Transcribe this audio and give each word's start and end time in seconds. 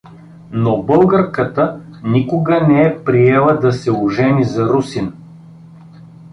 Но 0.51 0.77
българката 0.83 1.79
никога 2.03 2.65
не 2.67 2.83
е 2.83 3.03
приела 3.03 3.53
да 3.61 3.73
се 3.73 3.91
ожени 3.91 4.43
за 4.43 4.69
русин! 4.73 5.13